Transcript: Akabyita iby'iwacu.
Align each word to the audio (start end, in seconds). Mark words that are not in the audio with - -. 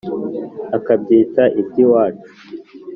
Akabyita 0.77 1.43
iby'iwacu. 1.61 2.29